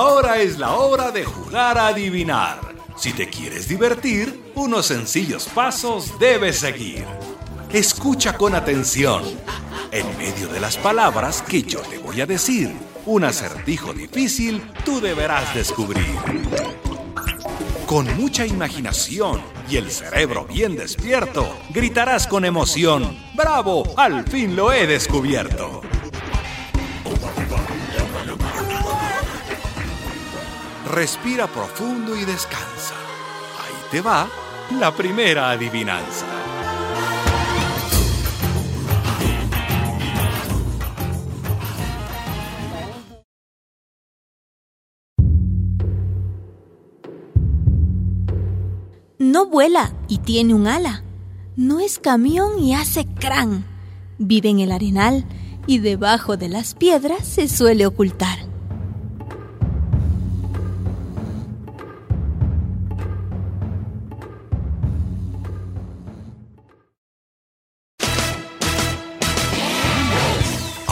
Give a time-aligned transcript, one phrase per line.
[0.00, 2.60] Ahora es la hora de jugar a adivinar.
[2.96, 7.04] Si te quieres divertir, unos sencillos pasos debes seguir.
[7.72, 9.24] Escucha con atención.
[9.90, 12.72] En medio de las palabras que yo te voy a decir,
[13.06, 16.14] un acertijo difícil tú deberás descubrir.
[17.84, 23.82] Con mucha imaginación y el cerebro bien despierto, gritarás con emoción, ¡Bravo!
[23.96, 25.82] Al fin lo he descubierto.
[30.90, 32.94] Respira profundo y descansa.
[33.60, 34.26] Ahí te va
[34.80, 36.24] la primera adivinanza.
[49.18, 51.04] No vuela y tiene un ala.
[51.54, 53.66] No es camión y hace crán.
[54.16, 55.26] Vive en el arenal
[55.66, 58.47] y debajo de las piedras se suele ocultar.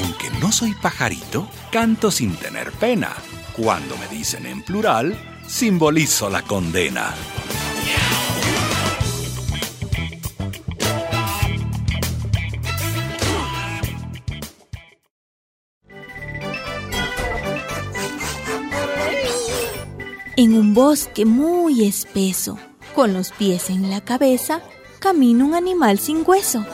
[0.00, 3.16] Aunque no soy pajarito, canto sin tener pena.
[3.56, 5.18] Cuando me dicen en plural,
[5.48, 7.16] simbolizo la condena.
[20.36, 22.56] En un bosque muy espeso,
[22.94, 24.62] con los pies en la cabeza,
[25.00, 26.64] camina un animal sin hueso.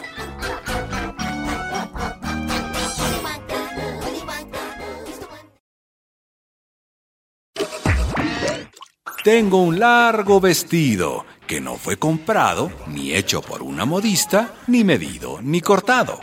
[9.25, 15.41] Tengo un largo vestido que no fue comprado, ni hecho por una modista, ni medido,
[15.41, 16.21] ni cortado.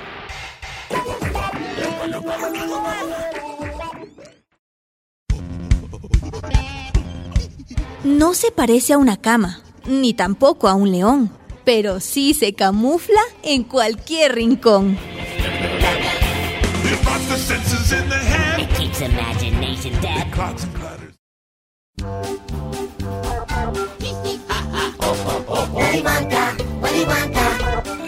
[8.03, 11.31] No se parece a una cama, ni tampoco a un león,
[11.65, 14.95] pero sí se camufla en cualquier rincón.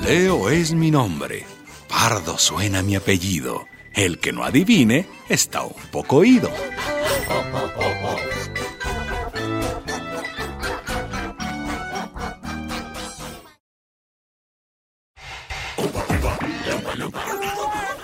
[0.04, 1.46] Leo es mi nombre.
[1.88, 3.68] Pardo suena mi apellido.
[3.94, 6.52] El que no adivine está un poco ido.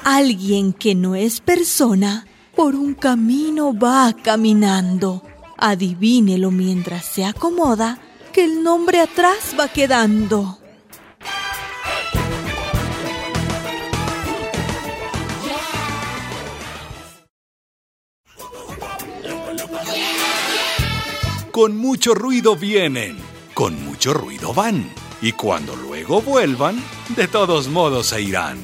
[0.06, 5.22] Alguien que no es persona por un camino va caminando.
[5.58, 8.00] Adivínelo mientras se acomoda
[8.32, 10.60] que el nombre atrás va quedando.
[21.60, 23.18] Con mucho ruido vienen,
[23.54, 24.90] con mucho ruido van.
[25.22, 26.82] Y cuando luego vuelvan,
[27.18, 28.58] de todos modos se irán.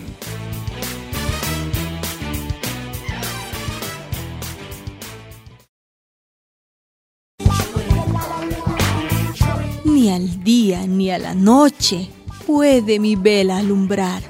[9.83, 12.09] Ni al día ni a la noche
[12.47, 14.23] puede mi vela alumbrar,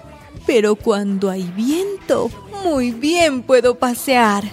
[0.48, 2.32] pero cuando hay viento,
[2.64, 4.44] muy bien puedo pasear.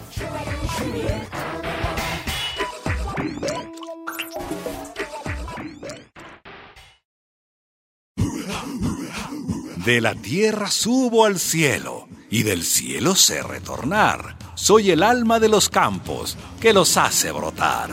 [9.85, 14.37] De la tierra subo al cielo y del cielo sé retornar.
[14.55, 17.91] Soy el alma de los campos que los hace brotar.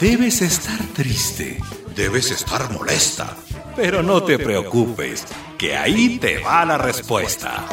[0.00, 1.58] Debes estar triste,
[1.94, 3.36] debes estar molesta,
[3.76, 5.26] pero no te preocupes,
[5.58, 7.66] que ahí te va la respuesta.